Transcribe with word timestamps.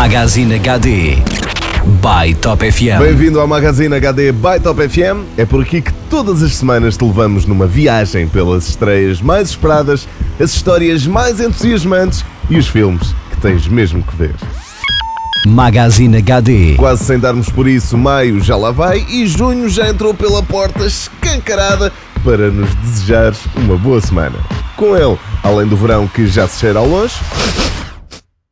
Magazine 0.00 0.54
HD 0.54 1.16
by 2.00 2.32
Top 2.40 2.64
FM. 2.64 3.00
Bem-vindo 3.00 3.40
ao 3.40 3.48
Magazine 3.48 3.92
HD 3.96 4.30
by 4.30 4.60
Top 4.62 4.80
FM. 4.88 5.26
É 5.36 5.44
por 5.44 5.60
aqui 5.60 5.82
que 5.82 5.92
todas 6.08 6.40
as 6.40 6.54
semanas 6.54 6.96
te 6.96 7.04
levamos 7.04 7.44
numa 7.46 7.66
viagem 7.66 8.28
pelas 8.28 8.68
estreias 8.68 9.20
mais 9.20 9.50
esperadas, 9.50 10.06
as 10.38 10.54
histórias 10.54 11.04
mais 11.04 11.40
entusiasmantes 11.40 12.24
e 12.48 12.56
os 12.56 12.68
filmes 12.68 13.12
que 13.32 13.40
tens 13.40 13.66
mesmo 13.66 14.00
que 14.04 14.14
ver. 14.14 14.36
Magazine 15.44 16.18
HD. 16.18 16.76
Quase 16.76 17.04
sem 17.04 17.18
darmos 17.18 17.48
por 17.48 17.66
isso, 17.66 17.98
maio 17.98 18.40
já 18.40 18.56
lá 18.56 18.70
vai 18.70 19.04
e 19.08 19.26
junho 19.26 19.68
já 19.68 19.88
entrou 19.88 20.14
pela 20.14 20.44
porta 20.44 20.86
escancarada 20.86 21.92
para 22.22 22.52
nos 22.52 22.72
desejar 22.76 23.34
uma 23.56 23.76
boa 23.76 24.00
semana. 24.00 24.38
Com 24.76 24.96
ele, 24.96 25.18
além 25.42 25.66
do 25.66 25.76
verão 25.76 26.06
que 26.06 26.28
já 26.28 26.46
se 26.46 26.60
cheira 26.60 26.78
ao 26.78 26.86
longe, 26.86 27.16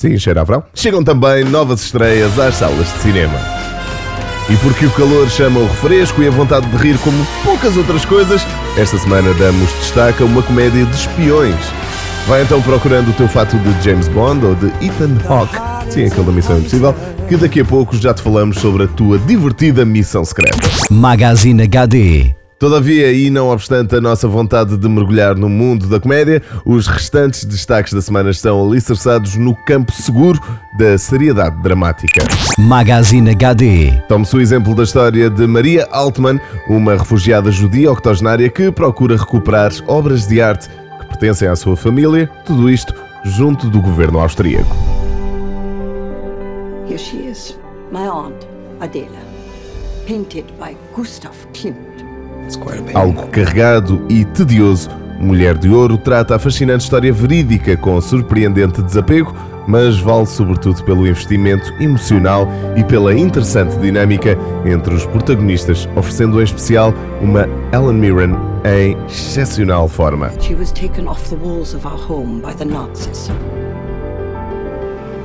sim, 0.00 0.18
cheira 0.18 0.40
a 0.40 0.44
verão, 0.44 0.64
chegam 0.74 1.04
também 1.04 1.44
novas 1.44 1.82
estreias 1.82 2.38
às 2.38 2.54
salas 2.54 2.90
de 2.94 3.00
cinema. 3.00 3.38
E 4.48 4.56
porque 4.56 4.86
o 4.86 4.90
calor 4.92 5.28
chama 5.28 5.60
o 5.60 5.66
refresco 5.66 6.22
e 6.22 6.26
a 6.26 6.30
vontade 6.30 6.66
de 6.66 6.76
rir 6.78 6.98
como 6.98 7.24
poucas 7.44 7.76
outras 7.76 8.04
coisas, 8.06 8.40
esta 8.78 8.98
semana 8.98 9.34
damos 9.34 9.70
destaque 9.74 10.22
a 10.22 10.26
uma 10.26 10.42
comédia 10.42 10.86
de 10.86 10.96
espiões. 10.96 11.54
Vai 12.26 12.42
então 12.42 12.62
procurando 12.62 13.10
o 13.10 13.12
teu 13.12 13.28
fato 13.28 13.58
de 13.58 13.84
James 13.84 14.08
Bond 14.08 14.44
ou 14.44 14.54
de 14.54 14.66
Ethan 14.84 15.16
Hawke, 15.28 15.56
sim, 15.92 16.06
aquele 16.06 16.24
da 16.24 16.32
Missão 16.32 16.58
Impossível, 16.58 16.94
que 17.28 17.36
daqui 17.36 17.60
a 17.60 17.64
pouco 17.64 17.94
já 17.96 18.14
te 18.14 18.22
falamos 18.22 18.56
sobre 18.58 18.84
a 18.84 18.88
tua 18.88 19.18
divertida 19.18 19.84
missão 19.84 20.24
secreta. 20.24 20.58
Magazine 20.90 21.62
HD. 21.62 22.39
Todavia, 22.60 23.10
e 23.10 23.30
não 23.30 23.48
obstante 23.48 23.96
a 23.96 24.02
nossa 24.02 24.28
vontade 24.28 24.76
de 24.76 24.86
mergulhar 24.86 25.34
no 25.34 25.48
mundo 25.48 25.86
da 25.86 25.98
comédia, 25.98 26.42
os 26.62 26.86
restantes 26.86 27.46
destaques 27.46 27.94
da 27.94 28.02
semana 28.02 28.28
estão 28.28 28.62
alicerçados 28.62 29.34
no 29.34 29.56
campo 29.64 29.90
seguro 29.92 30.38
da 30.76 30.98
seriedade 30.98 31.56
dramática. 31.62 32.22
Magazine 32.58 33.30
HD. 33.30 33.92
Tome-se 34.06 34.36
o 34.36 34.42
exemplo 34.42 34.74
da 34.74 34.82
história 34.82 35.30
de 35.30 35.46
Maria 35.46 35.88
Altman, 35.90 36.38
uma 36.68 36.98
refugiada 36.98 37.50
judia 37.50 37.90
octogenária 37.90 38.50
que 38.50 38.70
procura 38.70 39.16
recuperar 39.16 39.72
obras 39.86 40.26
de 40.26 40.42
arte 40.42 40.68
que 40.68 41.06
pertencem 41.06 41.48
à 41.48 41.56
sua 41.56 41.78
família, 41.78 42.28
tudo 42.44 42.68
isto 42.68 42.92
junto 43.24 43.70
do 43.70 43.80
governo 43.80 44.20
austríaco. 44.20 44.76
Here 46.86 46.98
she 46.98 47.26
is, 47.26 47.58
my 47.90 48.06
aunt, 48.06 48.46
Adela, 48.80 49.22
painted 50.06 50.44
by 50.58 50.76
Gustav 50.94 51.34
Klimt. 51.54 51.99
Algo 52.94 53.26
carregado 53.28 54.04
e 54.08 54.24
tedioso, 54.24 54.90
Mulher 55.20 55.58
de 55.58 55.68
Ouro 55.68 55.98
trata 55.98 56.36
a 56.36 56.38
fascinante 56.38 56.84
história 56.84 57.12
verídica 57.12 57.76
com 57.76 58.00
surpreendente 58.00 58.80
desapego, 58.80 59.34
mas 59.66 59.98
vale 60.00 60.24
sobretudo 60.24 60.82
pelo 60.82 61.06
investimento 61.06 61.70
emocional 61.78 62.48
e 62.74 62.82
pela 62.82 63.14
interessante 63.14 63.76
dinâmica 63.76 64.38
entre 64.64 64.94
os 64.94 65.04
protagonistas, 65.04 65.86
oferecendo 65.94 66.40
em 66.40 66.44
especial 66.44 66.94
uma 67.20 67.46
Ellen 67.70 67.98
Mirren 67.98 68.34
em 68.64 68.96
excepcional 69.04 69.88
forma. 69.88 70.32
She 70.40 70.54
was 70.54 70.72
taken 70.72 71.06
off 71.06 71.28
the 71.28 71.36
walls 71.36 71.74
of 71.74 71.86
our 71.86 71.98
home 71.98 72.40
by 72.40 72.54
the 72.54 72.64
Nazis. 72.64 73.30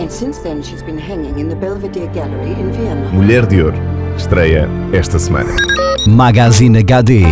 And 0.00 0.10
since 0.10 0.40
then, 0.42 0.62
she's 0.62 0.82
been 0.82 0.98
hanging 0.98 1.38
in 1.38 1.48
the 1.50 1.54
Belvedere 1.54 2.08
Gallery 2.14 2.52
in 2.58 2.72
Vienna. 2.72 3.10
Mulher 3.12 3.46
de 3.46 3.62
Ouro 3.62 3.76
estreia 4.16 4.66
esta 4.92 5.18
semana. 5.18 5.52
Magazine 6.06 6.78
HD. 6.78 7.22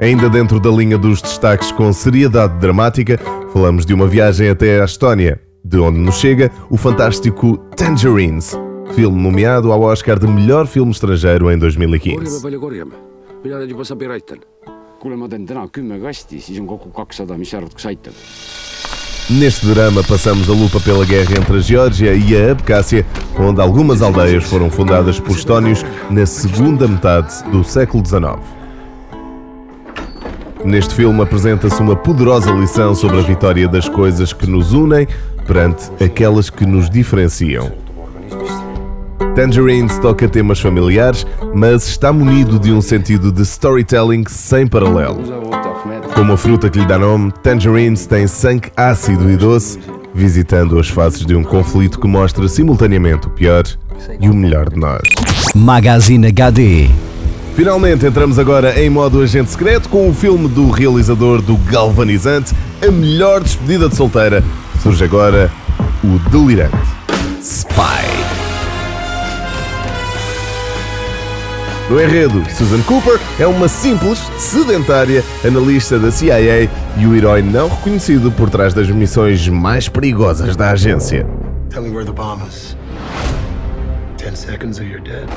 Ainda 0.00 0.28
dentro 0.28 0.60
da 0.60 0.70
linha 0.70 0.96
dos 0.96 1.20
destaques 1.20 1.72
com 1.72 1.92
seriedade 1.92 2.58
dramática, 2.60 3.18
falamos 3.52 3.84
de 3.84 3.92
uma 3.92 4.06
viagem 4.06 4.48
até 4.48 4.80
à 4.80 4.84
Estónia, 4.84 5.40
de 5.64 5.78
onde 5.78 5.98
nos 5.98 6.16
chega 6.16 6.50
o 6.70 6.76
fantástico 6.76 7.56
Tangerines, 7.76 8.56
filme 8.94 9.20
nomeado 9.20 9.72
ao 9.72 9.82
Oscar 9.82 10.18
de 10.18 10.28
melhor 10.28 10.66
filme 10.66 10.92
estrangeiro 10.92 11.50
em 11.50 11.58
korjame 11.58 11.58
2015. 11.58 12.42
Neste 19.30 19.64
drama 19.66 20.04
passamos 20.04 20.50
a 20.50 20.52
lupa 20.52 20.78
pela 20.78 21.02
guerra 21.02 21.38
entre 21.38 21.56
a 21.56 21.60
Geórgia 21.60 22.14
e 22.14 22.36
a 22.36 22.52
Abcásia, 22.52 23.06
onde 23.38 23.58
algumas 23.58 24.02
aldeias 24.02 24.44
foram 24.44 24.70
fundadas 24.70 25.18
por 25.18 25.34
estónios 25.34 25.82
na 26.10 26.26
segunda 26.26 26.86
metade 26.86 27.42
do 27.50 27.64
século 27.64 28.04
XIX. 28.04 28.38
Neste 30.62 30.94
filme 30.94 31.22
apresenta-se 31.22 31.80
uma 31.80 31.96
poderosa 31.96 32.50
lição 32.52 32.94
sobre 32.94 33.18
a 33.18 33.22
vitória 33.22 33.66
das 33.66 33.88
coisas 33.88 34.34
que 34.34 34.46
nos 34.46 34.74
unem 34.74 35.08
perante 35.46 35.90
aquelas 36.04 36.50
que 36.50 36.66
nos 36.66 36.90
diferenciam. 36.90 37.72
Tangerines 39.34 39.98
toca 40.00 40.28
temas 40.28 40.60
familiares, 40.60 41.26
mas 41.54 41.88
está 41.88 42.12
munido 42.12 42.58
de 42.58 42.72
um 42.72 42.82
sentido 42.82 43.32
de 43.32 43.40
storytelling 43.40 44.24
sem 44.28 44.66
paralelo. 44.66 45.63
Como 46.14 46.32
a 46.32 46.36
fruta 46.36 46.70
que 46.70 46.78
lhe 46.78 46.86
dá 46.86 46.96
nome, 46.96 47.32
Tangerines 47.42 48.06
tem 48.06 48.28
sangue 48.28 48.70
ácido 48.76 49.28
e 49.28 49.36
doce, 49.36 49.80
visitando 50.14 50.78
as 50.78 50.88
faces 50.88 51.26
de 51.26 51.34
um 51.34 51.42
conflito 51.42 51.98
que 51.98 52.06
mostra 52.06 52.46
simultaneamente 52.46 53.26
o 53.26 53.30
pior 53.30 53.64
e 54.20 54.28
o 54.28 54.34
melhor 54.34 54.70
de 54.70 54.78
nós. 54.78 55.02
Magazine 55.54 56.28
HD. 56.28 56.88
Finalmente 57.56 58.06
entramos 58.06 58.38
agora 58.38 58.80
em 58.80 58.88
modo 58.88 59.22
agente 59.22 59.50
secreto 59.50 59.88
com 59.88 60.08
o 60.08 60.14
filme 60.14 60.48
do 60.48 60.70
realizador 60.70 61.42
do 61.42 61.56
Galvanizante, 61.56 62.54
A 62.80 62.90
Melhor 62.90 63.42
Despedida 63.42 63.88
de 63.88 63.96
Solteira. 63.96 64.42
Surge 64.80 65.04
agora 65.04 65.50
o 66.02 66.18
Delirante 66.30 66.76
Spy. 67.40 68.23
No 71.90 72.00
enredo, 72.00 72.42
Susan 72.50 72.80
Cooper 72.82 73.20
é 73.38 73.46
uma 73.46 73.68
simples, 73.68 74.18
sedentária 74.38 75.22
analista 75.46 75.98
da 75.98 76.10
CIA 76.10 76.70
e 76.96 77.06
o 77.06 77.14
herói 77.14 77.42
não 77.42 77.68
reconhecido 77.68 78.32
por 78.32 78.48
trás 78.48 78.72
das 78.72 78.88
missões 78.88 79.46
mais 79.48 79.86
perigosas 79.86 80.56
da 80.56 80.70
agência. 80.70 81.26
Tell 81.68 81.82
me 81.82 81.90
where 81.90 82.06
the 82.06 82.12
bomb 82.12 82.40
is. 82.48 82.74
Ten 84.16 84.34
seconds 84.34 84.78
or 84.78 84.84
you're 84.84 85.02
dead. 85.02 85.28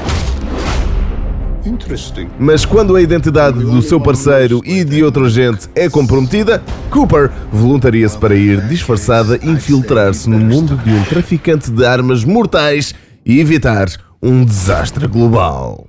Interesting. 1.66 2.30
Mas 2.40 2.64
quando 2.64 2.96
a 2.96 3.02
identidade 3.02 3.60
do 3.60 3.82
seu 3.82 4.00
parceiro 4.00 4.62
e 4.64 4.86
de 4.86 5.04
outro 5.04 5.26
agente 5.26 5.68
é 5.76 5.90
comprometida, 5.90 6.64
Cooper 6.90 7.30
voluntaria-se 7.52 8.18
para 8.18 8.36
ir 8.36 8.62
disfarçada 8.68 9.38
infiltrar-se 9.44 10.30
no 10.30 10.40
mundo 10.40 10.78
de 10.78 10.92
um 10.92 11.04
traficante 11.04 11.70
de 11.70 11.86
armas 11.86 12.24
mortais 12.24 12.96
e 13.26 13.42
evitar 13.42 13.88
um 14.24 14.46
desastre 14.46 15.08
global. 15.08 15.86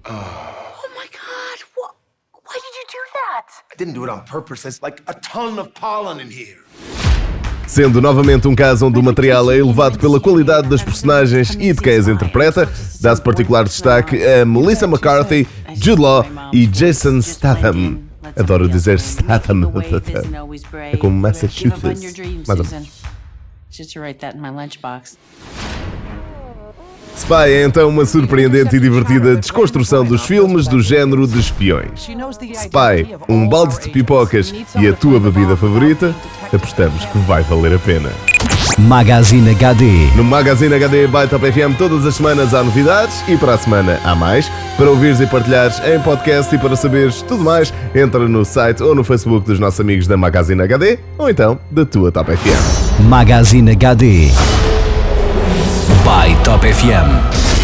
I 3.72 3.76
didn't 3.76 3.94
do 3.94 4.04
it 4.04 4.10
on 4.10 4.24
purpose. 4.24 4.62
There's 4.62 4.80
like 4.82 5.02
a 5.06 5.14
ton 5.14 5.58
of 5.58 5.70
pollen 5.72 6.20
in 6.20 6.30
here. 6.30 6.58
Sendo 7.66 8.00
novamente 8.00 8.48
um 8.48 8.54
caso 8.54 8.86
onde 8.86 8.98
o 8.98 9.02
material 9.02 9.50
é 9.50 9.58
elevado 9.58 9.98
pela 9.98 10.18
qualidade 10.18 10.68
das 10.68 10.82
personagens 10.82 11.54
e 11.54 11.72
de 11.72 11.80
quem 11.80 11.96
as 11.96 12.08
interpreta, 12.08 12.66
dá-se 13.00 13.20
particular 13.20 13.64
destaque 13.64 14.16
a 14.24 14.44
Melissa 14.44 14.86
McCarthy, 14.86 15.46
Jude 15.74 16.00
Law 16.00 16.24
e 16.52 16.66
Jason 16.66 17.20
Statham. 17.20 18.00
Adoro 18.36 18.68
dizer 18.68 18.98
Statham. 18.98 19.70
É 20.92 20.96
como 20.96 21.18
Massachusetts. 21.18 22.14
Mais 22.46 22.60
ou 22.60 22.66
menos. 22.66 23.02
Spy 27.18 27.50
é 27.50 27.64
então 27.64 27.88
uma 27.88 28.06
surpreendente 28.06 28.76
e 28.76 28.80
divertida 28.80 29.36
desconstrução 29.36 30.04
dos 30.04 30.24
filmes 30.24 30.68
do 30.68 30.80
género 30.80 31.26
de 31.26 31.38
espiões. 31.38 32.08
Spy, 32.54 33.16
um 33.28 33.48
balde 33.48 33.80
de 33.80 33.90
pipocas 33.90 34.54
e 34.78 34.86
a 34.86 34.92
tua 34.92 35.18
bebida 35.18 35.56
favorita? 35.56 36.14
Apostamos 36.52 37.04
que 37.06 37.18
vai 37.18 37.42
valer 37.42 37.74
a 37.74 37.78
pena. 37.78 38.08
Magazine 38.78 39.50
HD. 39.50 39.84
No 40.14 40.22
Magazine 40.22 40.72
HD 40.72 41.08
by 41.08 41.26
Top 41.28 41.44
FM 41.44 41.76
todas 41.76 42.06
as 42.06 42.14
semanas 42.14 42.54
há 42.54 42.62
novidades 42.62 43.22
e 43.28 43.36
para 43.36 43.54
a 43.54 43.58
semana 43.58 43.98
há 44.04 44.14
mais. 44.14 44.48
Para 44.76 44.88
ouvires 44.88 45.20
e 45.20 45.26
partilhares 45.26 45.80
em 45.80 46.00
podcast 46.00 46.54
e 46.54 46.58
para 46.58 46.76
saberes 46.76 47.20
tudo 47.22 47.42
mais, 47.42 47.74
entra 47.94 48.28
no 48.28 48.44
site 48.44 48.80
ou 48.80 48.94
no 48.94 49.02
Facebook 49.02 49.44
dos 49.44 49.58
nossos 49.58 49.80
amigos 49.80 50.06
da 50.06 50.16
Magazine 50.16 50.62
HD 50.62 51.00
ou 51.18 51.28
então 51.28 51.58
da 51.68 51.84
tua 51.84 52.12
Top 52.12 52.30
FM. 52.30 53.02
Magazine 53.08 53.72
HD. 53.72 54.30
By 56.08 56.32
Top 56.42 56.62
FM. 56.62 57.57